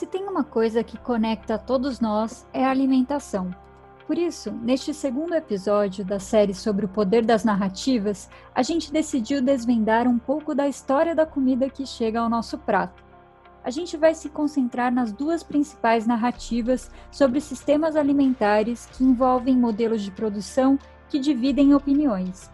[0.00, 3.54] Se tem uma coisa que conecta todos nós é a alimentação.
[4.06, 9.42] Por isso, neste segundo episódio da série sobre o poder das narrativas, a gente decidiu
[9.42, 13.04] desvendar um pouco da história da comida que chega ao nosso prato.
[13.62, 20.00] A gente vai se concentrar nas duas principais narrativas sobre sistemas alimentares que envolvem modelos
[20.00, 20.78] de produção
[21.10, 22.50] que dividem opiniões.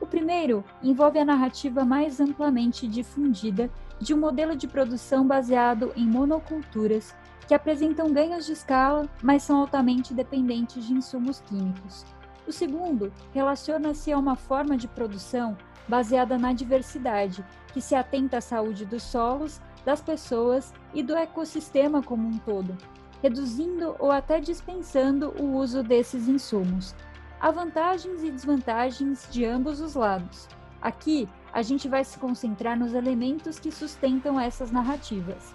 [0.00, 6.06] O primeiro envolve a narrativa mais amplamente difundida de um modelo de produção baseado em
[6.06, 7.14] monoculturas
[7.46, 12.04] que apresentam ganhos de escala, mas são altamente dependentes de insumos químicos.
[12.46, 15.56] O segundo relaciona-se a uma forma de produção
[15.88, 22.02] baseada na diversidade, que se atenta à saúde dos solos, das pessoas e do ecossistema
[22.02, 22.76] como um todo,
[23.22, 26.94] reduzindo ou até dispensando o uso desses insumos.
[27.40, 30.48] Há vantagens e desvantagens de ambos os lados.
[30.82, 35.54] Aqui, a gente vai se concentrar nos elementos que sustentam essas narrativas.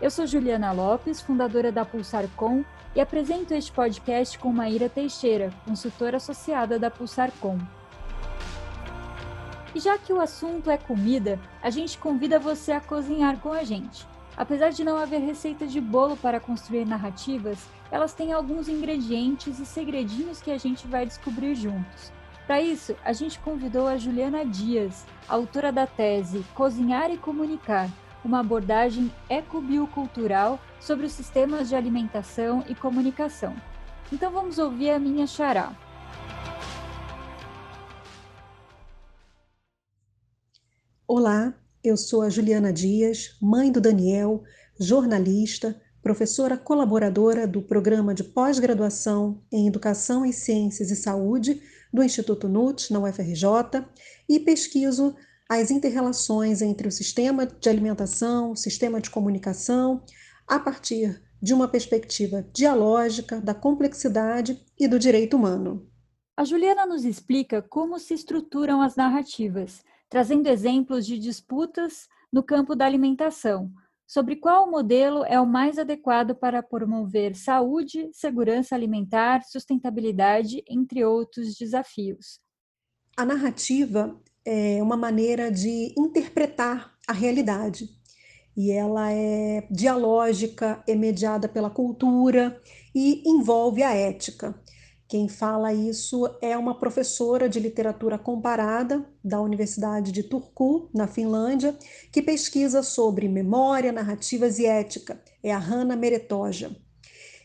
[0.00, 6.16] Eu sou Juliana Lopes, fundadora da PulsarCom, e apresento este podcast com Maíra Teixeira, consultora
[6.16, 7.58] associada da PulsarCom.
[9.74, 13.64] E já que o assunto é comida, a gente convida você a cozinhar com a
[13.64, 14.06] gente.
[14.36, 17.58] Apesar de não haver receita de bolo para construir narrativas,
[17.90, 22.12] elas têm alguns ingredientes e segredinhos que a gente vai descobrir juntos.
[22.48, 27.92] Para isso, a gente convidou a Juliana Dias, autora da tese Cozinhar e Comunicar,
[28.24, 33.54] uma abordagem ecobiocultural sobre os sistemas de alimentação e comunicação.
[34.10, 35.76] Então vamos ouvir a minha xará.
[41.06, 41.52] Olá,
[41.84, 44.42] eu sou a Juliana Dias, mãe do Daniel,
[44.80, 51.60] jornalista, professora colaboradora do programa de pós-graduação em Educação em Ciências e Saúde
[51.92, 53.84] do Instituto NUT, na UFRJ,
[54.28, 55.14] e pesquiso
[55.48, 60.02] as interrelações entre o sistema de alimentação, o sistema de comunicação,
[60.46, 65.88] a partir de uma perspectiva dialógica da complexidade e do direito humano.
[66.36, 72.76] A Juliana nos explica como se estruturam as narrativas, trazendo exemplos de disputas no campo
[72.76, 73.72] da alimentação,
[74.08, 81.54] sobre qual modelo é o mais adequado para promover saúde, segurança alimentar, sustentabilidade, entre outros
[81.54, 82.40] desafios.
[83.14, 87.86] A narrativa é uma maneira de interpretar a realidade.
[88.56, 92.58] E ela é dialógica, é mediada pela cultura
[92.94, 94.58] e envolve a ética.
[95.08, 101.74] Quem fala isso é uma professora de literatura comparada da Universidade de Turku, na Finlândia,
[102.12, 105.18] que pesquisa sobre memória, narrativas e ética.
[105.42, 106.76] É a Hanna Meretoja.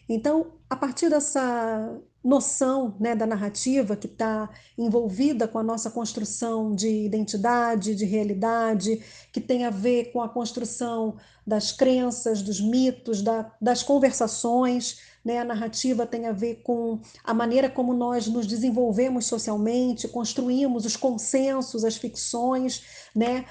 [0.09, 6.73] Então, a partir dessa noção né, da narrativa que está envolvida com a nossa construção
[6.73, 9.03] de identidade, de realidade,
[9.33, 14.99] que tem a ver com a construção das crenças, dos mitos, da, das conversações.
[15.25, 15.39] Né?
[15.39, 20.95] A narrativa tem a ver com a maneira como nós nos desenvolvemos socialmente, construímos os
[20.95, 23.45] consensos, as ficções, né?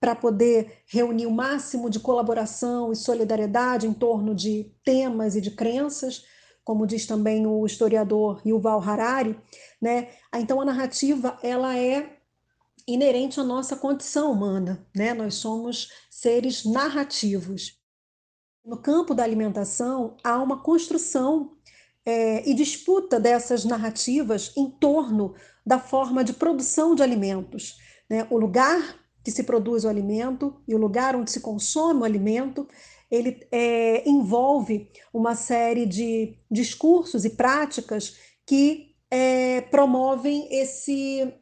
[0.00, 5.50] para poder reunir o máximo de colaboração e solidariedade em torno de temas e de
[5.50, 6.22] crenças
[6.68, 9.40] como diz também o historiador Yuval Harari,
[9.80, 10.10] né?
[10.34, 12.18] Então a narrativa ela é
[12.86, 15.14] inerente à nossa condição humana, né?
[15.14, 17.80] Nós somos seres narrativos.
[18.62, 21.56] No campo da alimentação há uma construção
[22.04, 27.78] é, e disputa dessas narrativas em torno da forma de produção de alimentos,
[28.10, 28.26] né?
[28.28, 32.68] O lugar que se produz o alimento e o lugar onde se consome o alimento
[33.10, 41.32] ele é, envolve uma série de discursos e práticas que é, promovem esse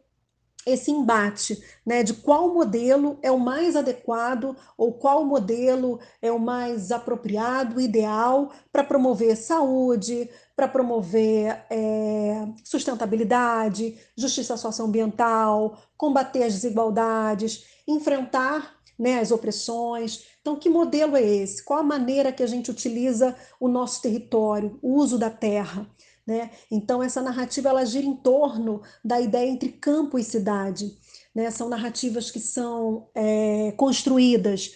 [0.67, 6.41] esse embate, né, de qual modelo é o mais adequado ou qual modelo é o
[6.41, 17.65] mais apropriado, ideal para promover saúde, para promover é, sustentabilidade, justiça socioambiental, combater as desigualdades,
[17.87, 20.25] enfrentar né, as opressões.
[20.41, 21.65] Então, que modelo é esse?
[21.65, 25.89] Qual a maneira que a gente utiliza o nosso território, o uso da terra?
[26.27, 26.51] Né?
[26.71, 30.97] Então, essa narrativa ela gira em torno da ideia entre campo e cidade.
[31.35, 31.51] Né?
[31.51, 34.73] São narrativas que são é, construídas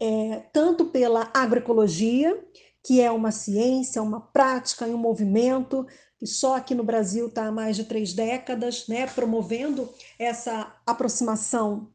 [0.00, 2.42] é, tanto pela agroecologia,
[2.82, 5.86] que é uma ciência, uma prática e um movimento
[6.18, 9.88] que só aqui no Brasil está há mais de três décadas, né, promovendo
[10.18, 11.90] essa aproximação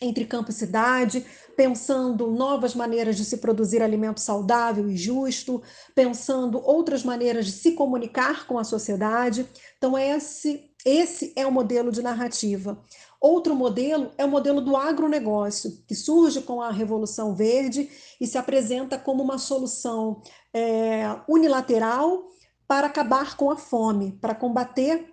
[0.00, 1.24] entre campo e cidade,
[1.56, 5.62] pensando novas maneiras de se produzir alimento saudável e justo,
[5.94, 9.46] pensando outras maneiras de se comunicar com a sociedade.
[9.76, 12.80] Então, esse, esse é o modelo de narrativa.
[13.20, 18.38] Outro modelo é o modelo do agronegócio, que surge com a Revolução Verde e se
[18.38, 20.22] apresenta como uma solução
[20.54, 22.30] é, unilateral
[22.66, 25.09] para acabar com a fome, para combater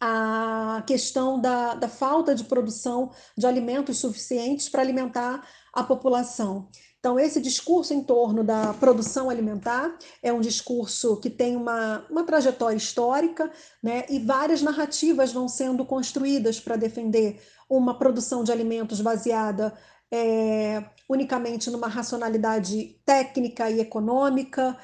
[0.00, 6.68] a questão da, da falta de produção de alimentos suficientes para alimentar a população.
[6.98, 12.24] Então, esse discurso em torno da produção alimentar é um discurso que tem uma, uma
[12.24, 13.50] trajetória histórica,
[13.82, 17.40] né, e várias narrativas vão sendo construídas para defender
[17.70, 19.72] uma produção de alimentos baseada
[20.12, 24.76] é, unicamente numa racionalidade técnica e econômica,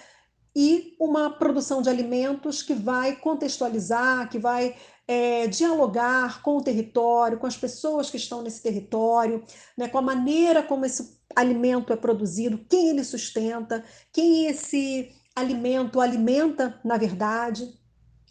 [0.55, 4.77] e uma produção de alimentos que vai contextualizar, que vai
[5.07, 9.45] é, dialogar com o território, com as pessoas que estão nesse território,
[9.77, 16.01] né, com a maneira como esse alimento é produzido, quem ele sustenta, quem esse alimento
[16.01, 17.79] alimenta, na verdade,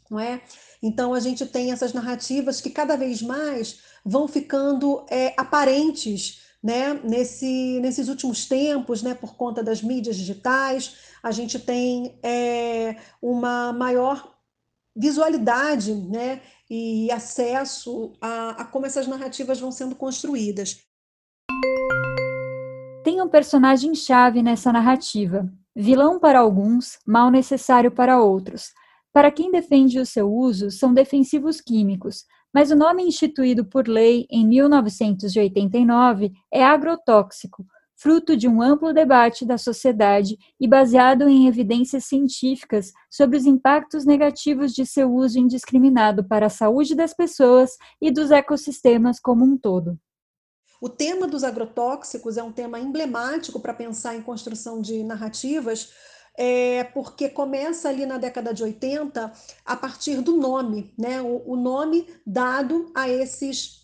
[0.09, 0.41] não é?
[0.83, 6.93] Então a gente tem essas narrativas que cada vez mais vão ficando é, aparentes, né?
[7.03, 9.13] Nesse, nesses últimos tempos, né?
[9.15, 14.35] Por conta das mídias digitais, a gente tem é, uma maior
[14.95, 16.41] visualidade, né?
[16.69, 20.85] E acesso a, a como essas narrativas vão sendo construídas
[23.03, 28.71] tem um personagem-chave nessa narrativa, vilão para alguns, mal necessário para outros.
[29.11, 34.27] Para quem defende o seu uso, são defensivos químicos, mas o nome instituído por lei
[34.29, 37.65] em 1989 é agrotóxico,
[38.01, 44.05] fruto de um amplo debate da sociedade e baseado em evidências científicas sobre os impactos
[44.05, 49.55] negativos de seu uso indiscriminado para a saúde das pessoas e dos ecossistemas como um
[49.55, 49.99] todo.
[50.81, 55.93] O tema dos agrotóxicos é um tema emblemático para pensar em construção de narrativas,
[56.35, 59.31] é, porque começa ali na década de 80
[59.63, 61.21] a partir do nome, né?
[61.21, 63.80] o, o nome dado a esses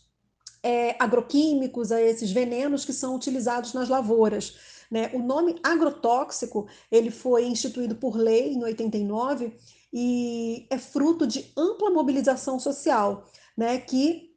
[0.63, 4.55] é, agroquímicos, a esses venenos que são utilizados nas lavouras.
[4.89, 5.11] Né?
[5.13, 9.53] O nome agrotóxico ele foi instituído por lei em 89
[9.91, 13.25] e é fruto de ampla mobilização social,
[13.55, 13.79] né?
[13.79, 14.33] que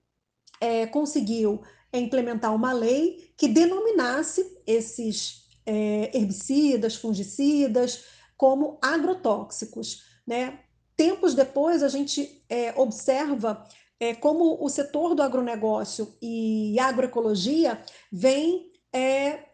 [0.61, 1.63] é, conseguiu
[1.93, 8.05] é implementar uma lei que denominasse esses é, herbicidas, fungicidas,
[8.37, 10.05] como agrotóxicos.
[10.27, 10.61] Né?
[10.97, 13.65] Tempos depois, a gente é, observa
[14.01, 19.51] é, como o setor do agronegócio e agroecologia vem é,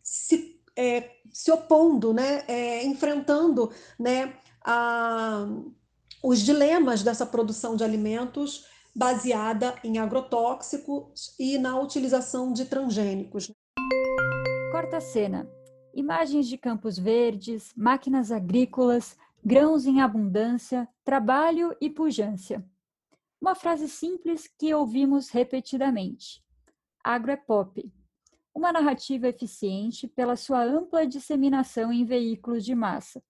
[0.00, 2.44] se, é, se opondo, né?
[2.46, 4.36] É, enfrentando né?
[4.64, 5.46] A,
[6.22, 13.50] os dilemas dessa produção de alimentos baseada em agrotóxicos e na utilização de transgênicos.
[14.70, 15.48] Quarta cena:
[15.92, 22.64] imagens de campos verdes, máquinas agrícolas, grãos em abundância, trabalho e pujança.
[23.44, 26.42] Uma frase simples que ouvimos repetidamente.
[27.04, 27.92] Agro é pop.
[28.54, 33.22] Uma narrativa eficiente pela sua ampla disseminação em veículos de massa.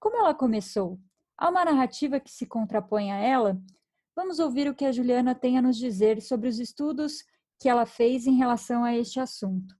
[0.00, 0.98] Como ela começou?
[1.36, 3.60] Há uma narrativa que se contrapõe a ela?
[4.16, 7.22] Vamos ouvir o que a Juliana tem a nos dizer sobre os estudos
[7.60, 9.76] que ela fez em relação a este assunto.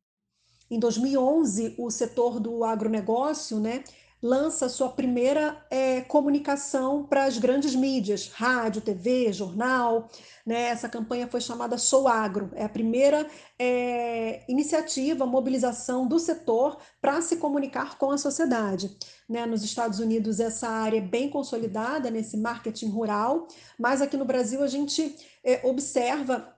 [0.70, 3.82] Em 2011, o setor do agronegócio né,
[4.22, 10.08] lança sua primeira é, comunicação para as grandes mídias, rádio, TV, jornal.
[10.44, 10.68] Né?
[10.68, 12.50] Essa campanha foi chamada Sou Agro.
[12.54, 13.26] É a primeira
[13.58, 18.96] é, iniciativa, mobilização do setor para se comunicar com a sociedade.
[19.28, 19.46] Né?
[19.46, 23.46] Nos Estados Unidos, essa área é bem consolidada nesse marketing rural,
[23.78, 26.54] mas aqui no Brasil a gente é, observa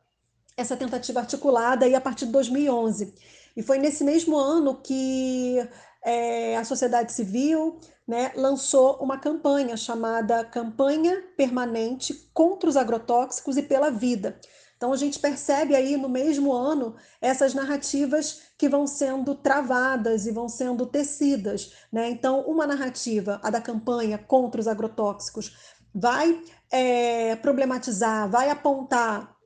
[0.57, 3.14] essa tentativa articulada aí a partir de 2011.
[3.57, 5.57] E foi nesse mesmo ano que
[6.04, 13.62] é, a sociedade civil né, lançou uma campanha chamada Campanha Permanente contra os Agrotóxicos e
[13.62, 14.38] pela Vida.
[14.76, 20.33] Então a gente percebe aí no mesmo ano essas narrativas que vão sendo travadas e
[20.33, 21.75] vão sendo tecidas.
[21.92, 22.09] Né?
[22.09, 25.54] Então, uma narrativa, a da campanha contra os agrotóxicos,
[25.95, 29.37] vai é, problematizar, vai apontar,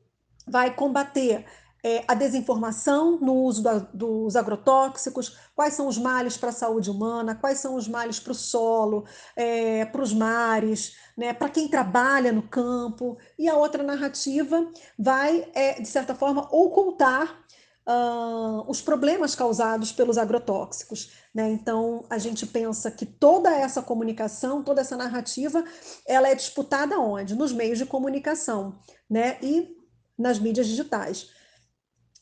[0.46, 1.44] vai combater
[1.84, 6.90] é, a desinformação no uso da, dos agrotóxicos, quais são os males para a saúde
[6.90, 9.04] humana, quais são os males para o solo,
[9.36, 13.18] é, para os mares, né, para quem trabalha no campo.
[13.38, 14.66] E a outra narrativa
[14.98, 17.44] vai, é, de certa forma, ocultar
[17.86, 21.12] Uh, os problemas causados pelos agrotóxicos.
[21.34, 21.50] Né?
[21.50, 25.62] Então, a gente pensa que toda essa comunicação, toda essa narrativa,
[26.08, 27.34] ela é disputada onde?
[27.34, 28.78] Nos meios de comunicação
[29.10, 29.36] né?
[29.42, 29.76] e
[30.16, 31.28] nas mídias digitais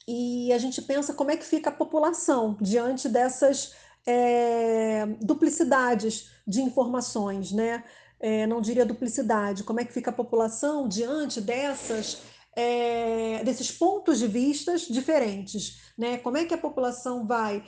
[0.06, 3.74] e a gente pensa como é que fica a população diante dessas
[4.06, 7.84] é, duplicidades de informações, né?
[8.18, 12.22] É, não diria duplicidade, como é que fica a população diante dessas
[12.54, 15.80] é, desses pontos de vistas diferentes.
[15.96, 16.18] Né?
[16.18, 17.64] Como é que a população vai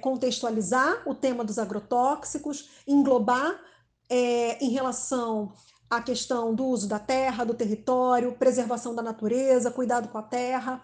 [0.00, 3.58] contextualizar o tema dos agrotóxicos, englobar
[4.10, 5.52] em relação
[5.90, 10.82] à questão do uso da terra, do território, preservação da natureza, cuidado com a terra,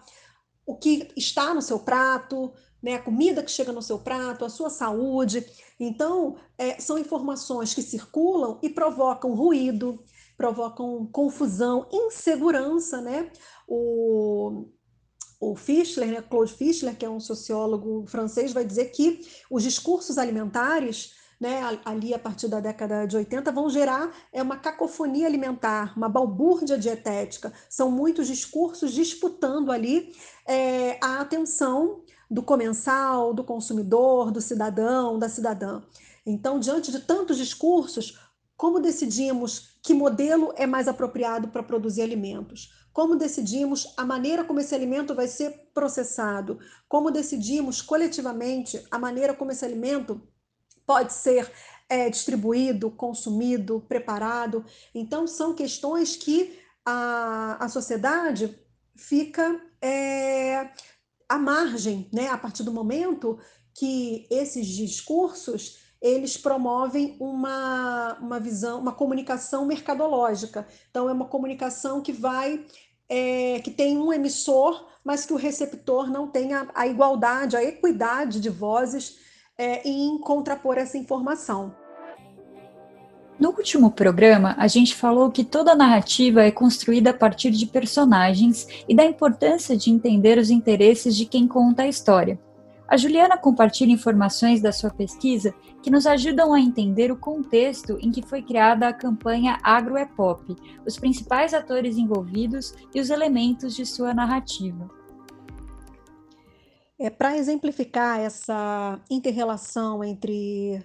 [0.65, 4.49] o que está no seu prato, né, a comida que chega no seu prato, a
[4.49, 5.45] sua saúde.
[5.79, 10.03] Então, é, são informações que circulam e provocam ruído,
[10.37, 13.31] provocam confusão, insegurança, né?
[13.67, 14.67] O,
[15.39, 20.17] o Fischler, né, Claude Fischler, que é um sociólogo francês, vai dizer que os discursos
[20.17, 25.93] alimentares, né, ali a partir da década de 80, vão gerar é uma cacofonia alimentar,
[25.97, 27.51] uma balbúrdia dietética.
[27.69, 30.13] São muitos discursos disputando ali
[30.47, 35.81] é, a atenção do comensal, do consumidor, do cidadão, da cidadã.
[36.25, 38.19] Então, diante de tantos discursos,
[38.57, 42.73] como decidimos que modelo é mais apropriado para produzir alimentos?
[42.91, 46.57] Como decidimos a maneira como esse alimento vai ser processado?
[46.87, 50.21] Como decidimos coletivamente a maneira como esse alimento
[50.85, 51.51] pode ser
[51.89, 54.65] é, distribuído, consumido, preparado?
[54.93, 58.57] Então, são questões que a, a sociedade
[58.95, 60.69] fica é,
[61.27, 62.29] à margem, né?
[62.29, 63.39] a partir do momento
[63.73, 70.67] que esses discursos eles promovem uma, uma visão, uma comunicação mercadológica.
[70.89, 72.63] Então, é uma comunicação que vai,
[73.09, 78.39] é, que tem um emissor, mas que o receptor não tenha a igualdade, a equidade
[78.39, 79.17] de vozes
[79.57, 81.73] é, em contrapor essa informação.
[83.39, 88.67] No último programa, a gente falou que toda narrativa é construída a partir de personagens
[88.87, 92.39] e da importância de entender os interesses de quem conta a história.
[92.87, 98.11] A Juliana compartilha informações da sua pesquisa que nos ajudam a entender o contexto em
[98.11, 104.13] que foi criada a campanha AgroEpop, os principais atores envolvidos e os elementos de sua
[104.13, 104.89] narrativa.
[106.99, 110.81] É, Para exemplificar essa interrelação entre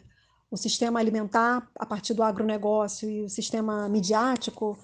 [0.51, 4.77] o sistema alimentar a partir do agronegócio e o sistema midiático,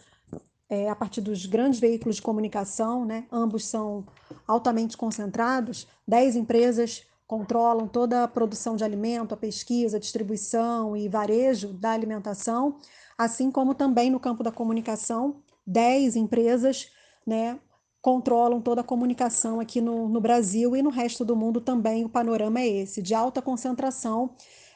[0.69, 3.27] é, a partir dos grandes veículos de comunicação, né?
[3.31, 4.07] ambos são
[4.47, 11.09] altamente concentrados, 10 empresas controlam toda a produção de alimento, a pesquisa, a distribuição e
[11.09, 12.79] varejo da alimentação,
[13.19, 16.91] assim como também no campo da comunicação, 10 empresas
[17.27, 17.59] né,
[18.07, 22.09] controlam toda a comunicação aqui no, no Brasil e no resto do mundo também o
[22.09, 24.31] panorama é esse, de alta concentração,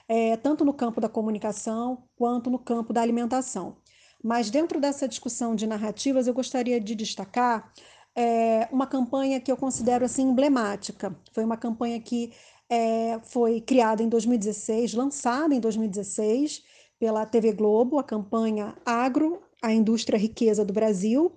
[0.08, 3.76] é, tanto no campo da comunicação quanto no campo da alimentação.
[4.20, 7.72] Mas dentro dessa discussão de narrativas, eu gostaria de destacar
[8.16, 11.16] é, uma campanha que eu considero assim emblemática.
[11.32, 12.32] Foi uma campanha que
[12.68, 16.64] é, foi criada em 2016, lançada em 2016
[16.98, 21.32] pela TV Globo, a campanha Agro, a indústria riqueza do Brasil,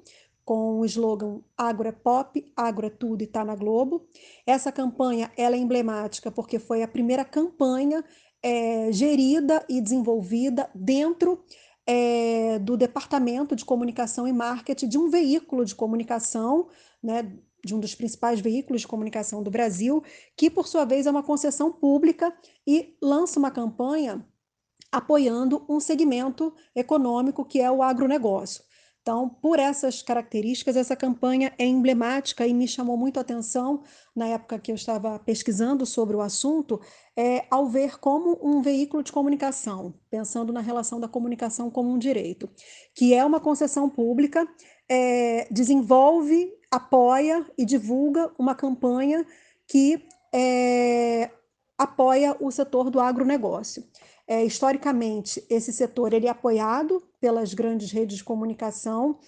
[0.45, 4.07] com o slogan Agro é pop, agro é tudo e está na Globo.
[4.45, 8.03] Essa campanha ela é emblemática porque foi a primeira campanha
[8.41, 11.43] é, gerida e desenvolvida dentro
[11.87, 16.67] é, do Departamento de Comunicação e Marketing de um veículo de comunicação,
[17.01, 17.31] né,
[17.63, 20.03] de um dos principais veículos de comunicação do Brasil,
[20.35, 22.33] que por sua vez é uma concessão pública
[22.67, 24.25] e lança uma campanha
[24.91, 28.63] apoiando um segmento econômico que é o agronegócio.
[29.03, 33.83] Então, por essas características, essa campanha é emblemática e me chamou muito a atenção
[34.15, 36.79] na época que eu estava pesquisando sobre o assunto,
[37.13, 41.97] é, ao ver como um veículo de comunicação, pensando na relação da comunicação como um
[41.97, 42.49] direito,
[42.95, 44.47] que é uma concessão pública,
[44.89, 49.25] é, desenvolve, apoia e divulga uma campanha
[49.67, 50.01] que
[50.33, 51.29] é,
[51.77, 53.83] apoia o setor do agronegócio.
[54.27, 59.19] É, historicamente, esse setor ele é apoiado pelas grandes redes de comunicação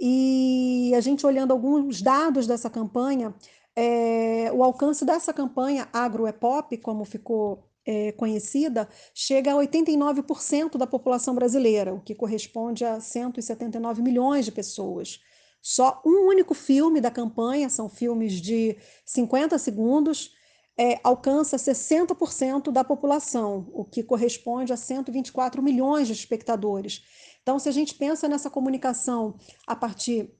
[0.00, 3.34] e a gente olhando alguns dados dessa campanha,
[3.76, 11.34] é, o alcance dessa campanha AgroEpop, como ficou é, conhecida, chega a 89% da população
[11.34, 15.20] brasileira, o que corresponde a 179 milhões de pessoas.
[15.62, 20.32] Só um único filme da campanha, são filmes de 50 segundos,
[20.80, 27.02] é, alcança 60% da população, o que corresponde a 124 milhões de espectadores.
[27.42, 29.34] Então, se a gente pensa nessa comunicação
[29.66, 30.32] a partir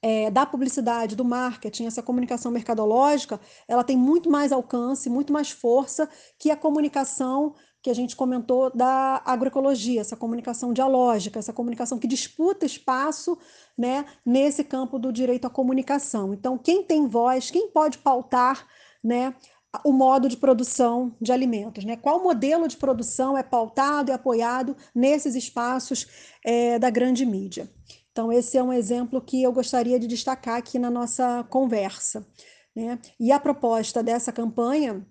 [0.00, 5.50] é, da publicidade, do marketing, essa comunicação mercadológica, ela tem muito mais alcance, muito mais
[5.50, 6.08] força
[6.38, 12.06] que a comunicação que a gente comentou da agroecologia, essa comunicação dialógica, essa comunicação que
[12.06, 13.38] disputa espaço
[13.76, 16.32] né, nesse campo do direito à comunicação.
[16.32, 18.66] Então, quem tem voz, quem pode pautar
[19.02, 19.34] né,
[19.84, 21.96] o modo de produção de alimentos, né?
[21.96, 26.06] Qual modelo de produção é pautado e apoiado nesses espaços
[26.44, 27.70] é, da grande mídia?
[28.10, 32.26] Então, esse é um exemplo que eu gostaria de destacar aqui na nossa conversa.
[32.74, 32.98] Né?
[33.20, 35.06] E a proposta dessa campanha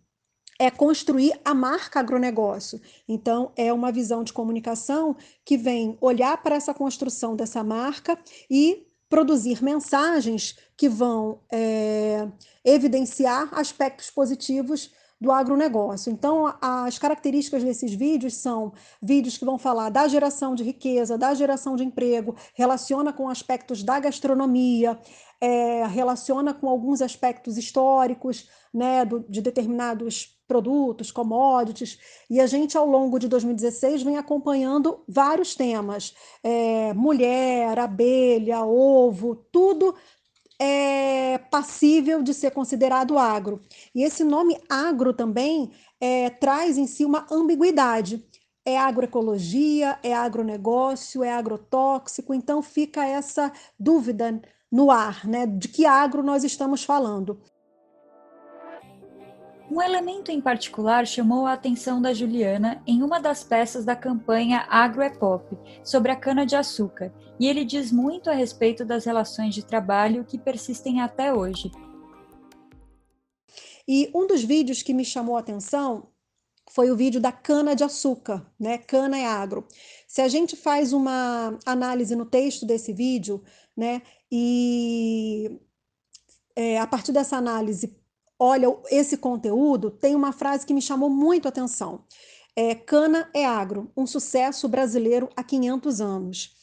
[0.59, 2.81] é construir a marca agronegócio.
[3.07, 8.86] Então, é uma visão de comunicação que vem olhar para essa construção dessa marca e
[9.09, 12.27] produzir mensagens que vão é,
[12.63, 16.11] evidenciar aspectos positivos do agronegócio.
[16.11, 18.71] Então, as características desses vídeos são
[19.01, 23.81] vídeos que vão falar da geração de riqueza, da geração de emprego, relaciona com aspectos
[23.81, 24.97] da gastronomia,
[25.39, 32.77] é, relaciona com alguns aspectos históricos né, do, de determinados produtos, commodities, e a gente,
[32.77, 39.93] ao longo de 2016, vem acompanhando vários temas: é, mulher, abelha, ovo, tudo
[40.59, 43.61] é passível de ser considerado agro.
[43.93, 48.25] E esse nome agro também é, traz em si uma ambiguidade.
[48.65, 54.41] É agroecologia, é agronegócio, é agrotóxico, então fica essa dúvida
[54.71, 55.45] no ar, né?
[55.45, 57.41] De que agro nós estamos falando.
[59.69, 64.65] Um elemento em particular chamou a atenção da Juliana em uma das peças da campanha
[64.69, 69.65] Agro é Pop, sobre a cana-de-açúcar, e ele diz muito a respeito das relações de
[69.65, 71.69] trabalho que persistem até hoje.
[73.85, 76.07] E um dos vídeos que me chamou a atenção
[76.69, 78.77] foi o vídeo da cana-de-açúcar, né?
[78.77, 79.67] Cana é agro.
[80.07, 83.43] Se a gente faz uma análise no texto desse vídeo,
[83.77, 85.59] né, e
[86.55, 87.95] é, a partir dessa análise
[88.39, 92.03] olha esse conteúdo, tem uma frase que me chamou muito a atenção.
[92.55, 96.55] É, Cana é agro, um sucesso brasileiro há 500 anos.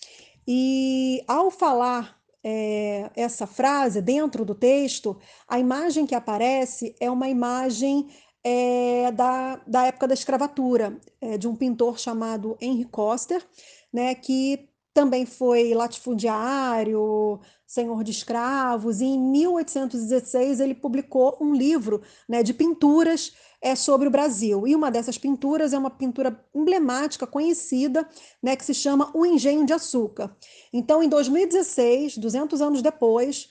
[0.47, 5.19] E ao falar é, essa frase dentro do texto,
[5.49, 8.09] a imagem que aparece é uma imagem
[8.43, 13.45] é, da, da época da escravatura, é, de um pintor chamado Henry Coster,
[13.93, 22.01] né, que também foi latifundiário, senhor de escravos, e em 1816 ele publicou um livro
[22.29, 24.69] né, de pinturas é, sobre o Brasil.
[24.69, 28.09] E uma dessas pinturas é uma pintura emblemática, conhecida,
[28.41, 30.35] né, que se chama O Engenho de Açúcar.
[30.73, 33.49] Então, em 2016, 200 anos depois,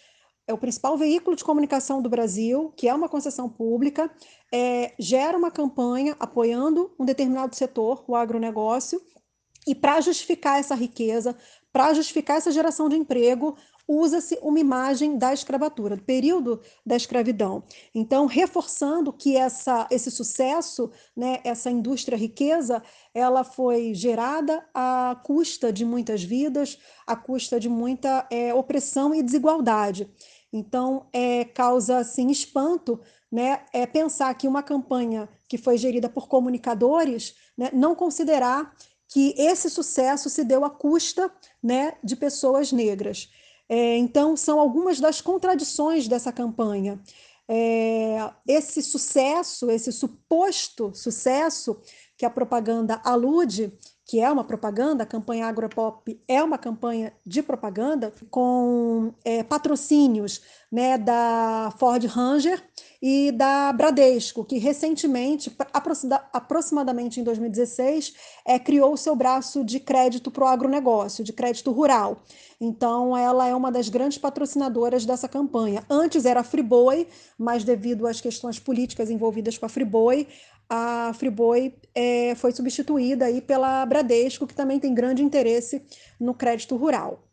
[0.48, 4.10] é o principal veículo de comunicação do Brasil, que é uma concessão pública,
[4.54, 9.02] é, gera uma campanha apoiando um determinado setor, o agronegócio,
[9.68, 11.36] e para justificar essa riqueza,
[11.72, 13.56] para justificar essa geração de emprego,
[13.88, 17.64] usa-se uma imagem da escravatura, do período da escravidão.
[17.94, 22.82] Então, reforçando que essa, esse sucesso, né, essa indústria riqueza,
[23.14, 29.22] ela foi gerada à custa de muitas vidas, à custa de muita é, opressão e
[29.22, 30.10] desigualdade.
[30.52, 36.28] Então, é, causa assim, espanto né, é pensar que uma campanha que foi gerida por
[36.28, 38.74] comunicadores né, não considerar
[39.08, 43.30] que esse sucesso se deu à custa né, de pessoas negras.
[43.70, 47.02] É, então, são algumas das contradições dessa campanha.
[47.48, 51.80] É, esse sucesso, esse suposto sucesso
[52.18, 53.72] que a propaganda alude,
[54.06, 60.42] que é uma propaganda, a campanha Agropop é uma campanha de propaganda, com é, patrocínios
[60.72, 62.62] né, da Ford Ranger
[63.02, 65.56] e da Bradesco, que recentemente,
[66.34, 68.14] aproximadamente em 2016,
[68.46, 72.24] é, criou o seu braço de crédito para o agronegócio, de crédito rural.
[72.60, 75.84] Então, ela é uma das grandes patrocinadoras dessa campanha.
[75.90, 80.28] Antes era a Friboi, mas devido às questões políticas envolvidas com a Friboi,
[80.70, 85.84] a Friboi é, foi substituída aí pela Bradesco, que também tem grande interesse
[86.20, 87.24] no crédito rural.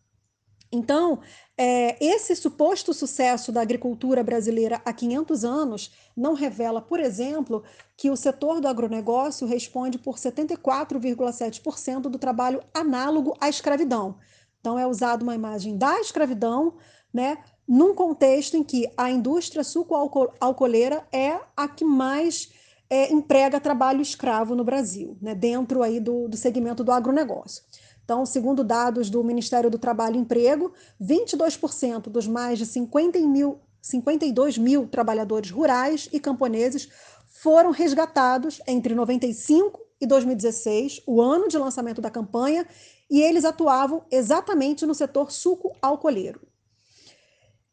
[0.73, 1.21] Então,
[1.57, 7.65] é, esse suposto sucesso da agricultura brasileira há 500 anos não revela, por exemplo,
[7.97, 14.17] que o setor do agronegócio responde por 74,7% do trabalho análogo à escravidão.
[14.61, 16.75] Então, é usada uma imagem da escravidão,
[17.13, 22.53] né, num contexto em que a indústria suco-alcooleira é a que mais
[22.91, 27.63] é, emprega trabalho escravo no Brasil, né, dentro aí do, do segmento do agronegócio.
[28.05, 33.61] Então, segundo dados do Ministério do Trabalho e Emprego, 22% dos mais de 50 mil,
[33.81, 36.89] 52 mil trabalhadores rurais e camponeses
[37.29, 42.67] foram resgatados entre 95 e 2016, o ano de lançamento da campanha,
[43.09, 46.41] e eles atuavam exatamente no setor suco-alcooleiro.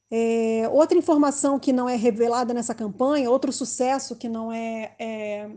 [0.10, 5.50] É, outra informação que não é revelada nessa campanha, outro sucesso que não é, é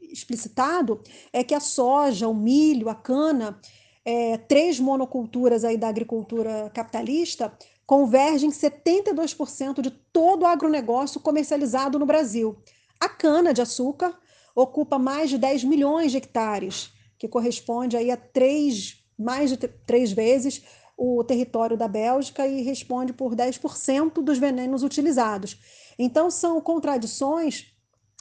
[0.00, 1.00] explicitado,
[1.32, 3.60] é que a soja, o milho, a cana,
[4.04, 7.52] é, três monoculturas aí da agricultura capitalista,
[7.86, 12.56] convergem 72% de todo o agronegócio comercializado no Brasil.
[13.00, 14.18] A cana-de-açúcar
[14.54, 20.10] ocupa mais de 10 milhões de hectares, que corresponde aí a três, mais de três
[20.12, 20.62] vezes
[20.96, 25.58] o território da Bélgica e responde por 10% dos venenos utilizados.
[25.98, 27.66] Então, são contradições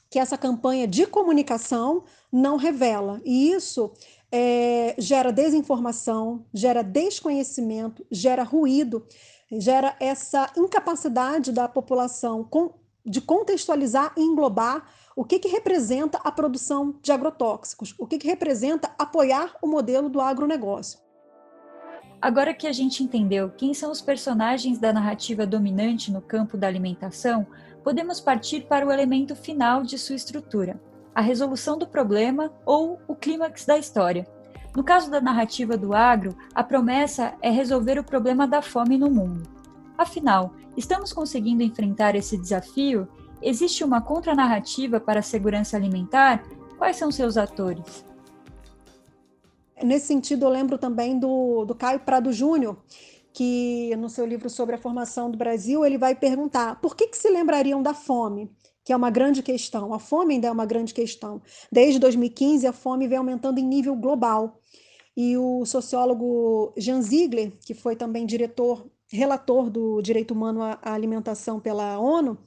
[0.10, 3.22] que essa campanha de comunicação não revela.
[3.24, 3.92] E isso
[4.32, 9.06] é, gera desinformação, gera desconhecimento, gera ruído,
[9.52, 12.50] gera essa incapacidade da população
[13.06, 18.28] de contextualizar e englobar o que, que representa a produção de agrotóxicos, o que, que
[18.28, 21.05] representa apoiar o modelo do agronegócio.
[22.22, 26.68] Agora que a gente entendeu quem são os personagens da narrativa dominante no campo da
[26.68, 27.46] alimentação,
[27.84, 30.82] podemos partir para o elemento final de sua estrutura,
[31.14, 34.26] a resolução do problema ou o clímax da história.
[34.76, 39.10] No caso da narrativa do agro, a promessa é resolver o problema da fome no
[39.10, 39.44] mundo.
[39.98, 43.08] Afinal, estamos conseguindo enfrentar esse desafio?
[43.42, 46.44] Existe uma contranarrativa para a segurança alimentar?
[46.78, 48.04] Quais são seus atores?
[49.84, 52.78] Nesse sentido, eu lembro também do, do Caio Prado Júnior,
[53.34, 57.18] que no seu livro sobre a formação do Brasil, ele vai perguntar por que, que
[57.18, 58.50] se lembrariam da fome?
[58.86, 59.94] que é uma grande questão.
[59.96, 61.42] A fome ainda é uma grande questão.
[61.72, 64.62] Desde 2015, a fome vem aumentando em nível global.
[65.18, 71.60] E o sociólogo Jean Ziegler, que foi também diretor, relator do direito humano à alimentação
[71.60, 72.38] pela ONU,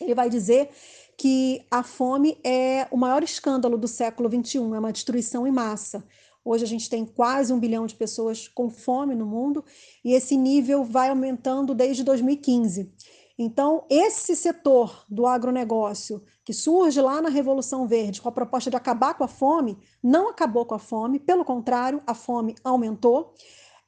[0.00, 0.70] ele vai dizer
[1.18, 6.04] que a fome é o maior escândalo do século XXI, é uma destruição em massa.
[6.44, 9.64] Hoje a gente tem quase um bilhão de pessoas com fome no mundo
[10.04, 12.92] e esse nível vai aumentando desde 2015.
[13.38, 18.76] Então, esse setor do agronegócio, que surge lá na Revolução Verde com a proposta de
[18.76, 23.34] acabar com a fome, não acabou com a fome, pelo contrário, a fome aumentou,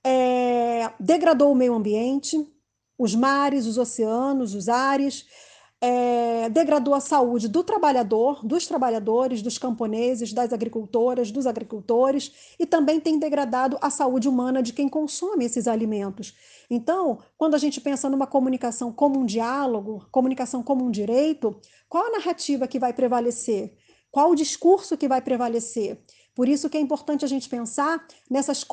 [0.02, 2.36] é, degradou o meio ambiente,
[2.98, 5.26] os mares, os oceanos, os ares,
[5.84, 12.64] é, degradou a saúde do trabalhador, dos trabalhadores, dos camponeses, das agricultoras, dos agricultores, e
[12.64, 16.34] também tem degradado a saúde humana de quem consome esses alimentos.
[16.70, 21.54] Então, quando a gente pensa numa comunicação como um diálogo, comunicação como um direito,
[21.86, 23.74] qual a narrativa que vai prevalecer?
[24.10, 26.02] Qual o discurso que vai prevalecer?
[26.34, 28.64] Por isso que é importante a gente pensar nessas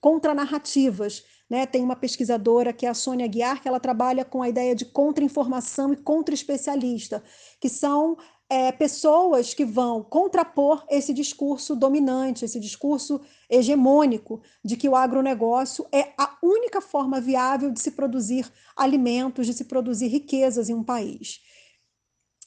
[0.00, 1.66] contranarrativas, né?
[1.66, 4.84] Tem uma pesquisadora que é a Sônia Guiar, que ela trabalha com a ideia de
[4.84, 7.22] contra-informação e contra-especialista,
[7.60, 8.16] que são
[8.48, 15.86] é, pessoas que vão contrapor esse discurso dominante, esse discurso hegemônico de que o agronegócio
[15.92, 20.84] é a única forma viável de se produzir alimentos, de se produzir riquezas em um
[20.84, 21.40] país.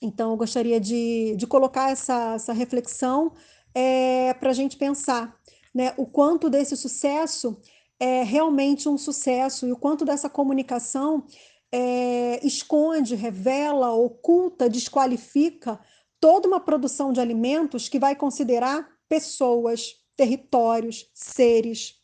[0.02, 3.34] Então, eu gostaria de, de colocar essa, essa reflexão
[3.76, 5.38] é, para a gente pensar
[5.76, 7.60] né, o quanto desse sucesso
[8.00, 11.26] é realmente um sucesso e o quanto dessa comunicação
[11.72, 15.80] é, esconde, revela, oculta, desqualifica
[16.20, 21.96] toda uma produção de alimentos que vai considerar pessoas, territórios, seres.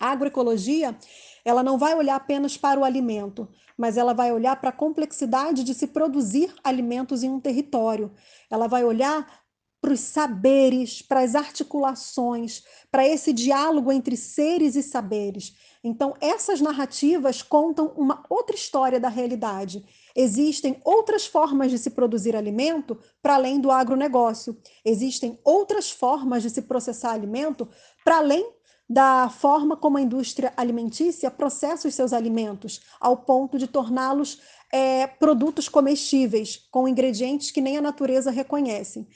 [0.00, 0.96] A agroecologia,
[1.44, 5.62] ela não vai olhar apenas para o alimento, mas ela vai olhar para a complexidade
[5.62, 8.12] de se produzir alimentos em um território.
[8.50, 9.41] Ela vai olhar
[9.82, 15.56] para os saberes, para as articulações, para esse diálogo entre seres e saberes.
[15.82, 19.84] Então, essas narrativas contam uma outra história da realidade.
[20.14, 24.56] Existem outras formas de se produzir alimento para além do agronegócio.
[24.84, 27.68] Existem outras formas de se processar alimento
[28.04, 28.48] para além
[28.88, 34.40] da forma como a indústria alimentícia processa os seus alimentos, ao ponto de torná-los
[34.70, 39.08] é, produtos comestíveis, com ingredientes que nem a natureza reconhece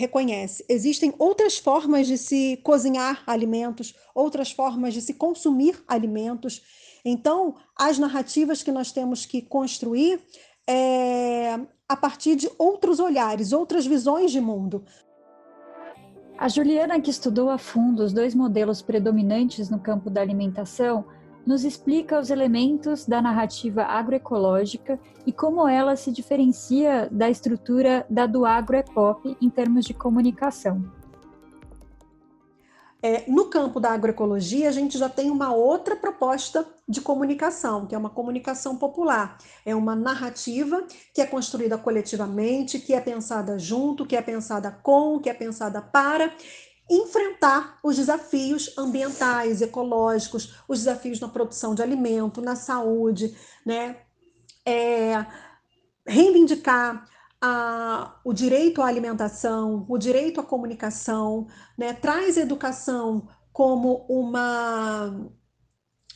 [0.00, 0.64] reconhece.
[0.68, 6.62] Existem outras formas de se cozinhar alimentos, outras formas de se consumir alimentos.
[7.04, 10.20] Então, as narrativas que nós temos que construir
[10.68, 11.58] é
[11.88, 14.84] a partir de outros olhares, outras visões de mundo.
[16.38, 21.04] A Juliana, que estudou a fundo os dois modelos predominantes no campo da alimentação,
[21.46, 28.26] nos explica os elementos da narrativa agroecológica e como ela se diferencia da estrutura da
[28.26, 31.00] do agroepop em termos de comunicação.
[33.02, 37.94] É, no campo da agroecologia, a gente já tem uma outra proposta de comunicação, que
[37.94, 39.38] é uma comunicação popular.
[39.64, 45.18] É uma narrativa que é construída coletivamente, que é pensada junto, que é pensada com,
[45.18, 46.30] que é pensada para,
[46.90, 53.96] enfrentar os desafios ambientais, ecológicos, os desafios na produção de alimento, na saúde, né?
[54.66, 55.24] É,
[56.06, 57.08] reivindicar
[57.40, 61.46] a, o direito à alimentação, o direito à comunicação,
[61.78, 61.94] né?
[61.94, 65.30] traz educação como uma,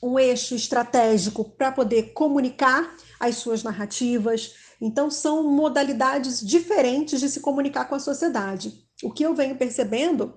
[0.03, 4.55] um eixo estratégico para poder comunicar as suas narrativas.
[4.81, 8.85] Então, são modalidades diferentes de se comunicar com a sociedade.
[9.03, 10.35] O que eu venho percebendo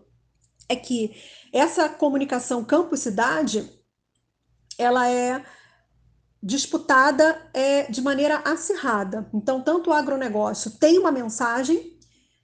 [0.70, 1.16] é que
[1.54, 3.70] essa comunicação campo-cidade
[4.78, 5.44] ela é
[6.42, 9.28] disputada é, de maneira acirrada.
[9.34, 11.98] Então, tanto o agronegócio tem uma mensagem,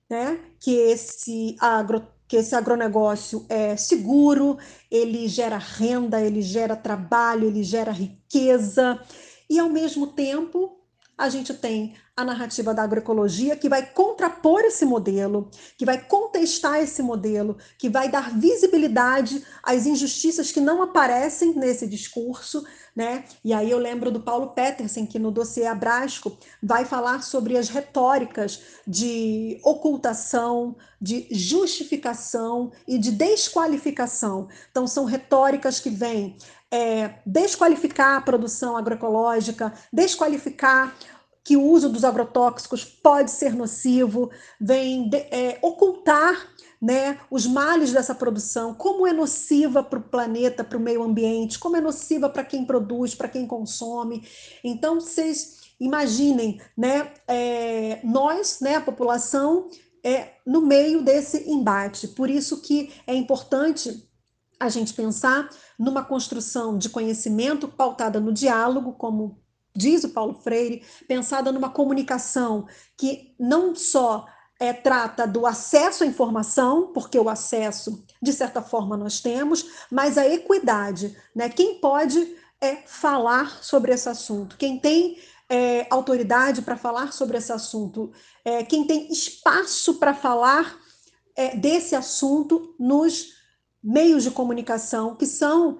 [0.09, 4.57] né, que esse agro que esse agronegócio é seguro,
[4.89, 8.99] ele gera renda, ele gera trabalho, ele gera riqueza,
[9.47, 10.79] e ao mesmo tempo
[11.15, 16.79] a gente tem a narrativa da agroecologia, que vai contrapor esse modelo, que vai contestar
[16.79, 22.63] esse modelo, que vai dar visibilidade às injustiças que não aparecem nesse discurso,
[22.95, 23.23] né?
[23.43, 27.69] E aí eu lembro do Paulo Petersen, que no dossiê Abrasco vai falar sobre as
[27.69, 34.47] retóricas de ocultação, de justificação e de desqualificação.
[34.69, 36.37] Então, são retóricas que vêm
[36.69, 40.95] é, desqualificar a produção agroecológica, desqualificar
[41.43, 47.91] que o uso dos agrotóxicos pode ser nocivo, vem de, é, ocultar né, os males
[47.91, 52.29] dessa produção, como é nociva para o planeta, para o meio ambiente, como é nociva
[52.29, 54.27] para quem produz, para quem consome.
[54.63, 59.69] Então, vocês imaginem, né, é, nós, né, a população,
[60.03, 62.09] é, no meio desse embate.
[62.09, 64.09] Por isso que é importante
[64.59, 69.42] a gente pensar numa construção de conhecimento pautada no diálogo, como
[69.75, 74.25] diz o Paulo Freire, pensada numa comunicação que não só
[74.59, 80.17] é, trata do acesso à informação, porque o acesso, de certa forma, nós temos, mas
[80.17, 81.17] a equidade.
[81.35, 81.49] Né?
[81.49, 84.55] Quem pode é, falar sobre esse assunto?
[84.57, 85.17] Quem tem
[85.49, 88.11] é, autoridade para falar sobre esse assunto?
[88.45, 90.81] É, quem tem espaço para falar
[91.55, 93.29] desse assunto nos
[93.83, 95.79] meios de comunicação, que são,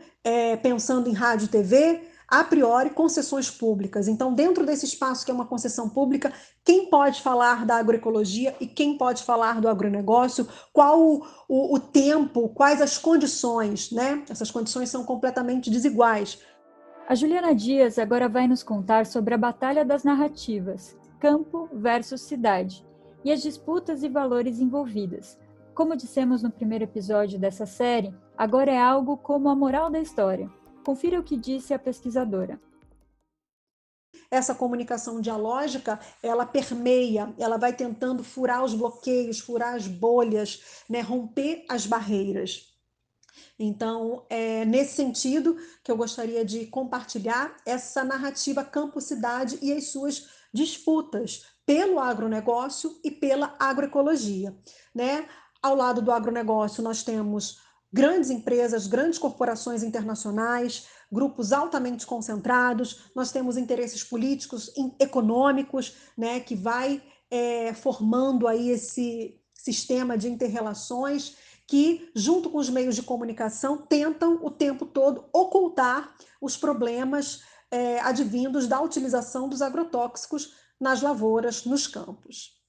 [0.64, 2.02] pensando em rádio e TV,
[2.34, 4.08] a priori, concessões públicas.
[4.08, 6.34] Então, dentro desse espaço que é uma concessão pública,
[6.66, 11.80] quem pode falar da agroecologia e quem pode falar do agronegócio, qual o, o, o
[11.80, 14.24] tempo, quais as condições, né?
[14.28, 16.40] Essas condições são completamente desiguais.
[17.08, 22.84] A Juliana Dias agora vai nos contar sobre a batalha das narrativas, campo versus cidade,
[23.24, 25.38] e as disputas e valores envolvidas.
[25.76, 30.50] Como dissemos no primeiro episódio dessa série, agora é algo como a moral da história
[30.84, 32.60] Confira o que disse a pesquisadora.
[34.30, 41.02] Essa comunicação dialógica, ela permeia, ela vai tentando furar os bloqueios, furar as bolhas, né,
[41.02, 42.74] romper as barreiras.
[43.58, 50.28] Então, é nesse sentido que eu gostaria de compartilhar essa narrativa campo-cidade e as suas
[50.52, 54.56] disputas pelo agronegócio e pela agroecologia.
[54.94, 55.28] Né?
[55.62, 57.62] Ao lado do agronegócio, nós temos
[57.94, 66.56] grandes empresas, grandes corporações internacionais, grupos altamente concentrados, nós temos interesses políticos, econômicos, né, que
[66.56, 71.36] vai é, formando aí esse sistema de interrelações
[71.68, 78.00] que, junto com os meios de comunicação, tentam o tempo todo ocultar os problemas é,
[78.02, 82.62] advindos da utilização dos agrotóxicos nas lavouras, nos campos.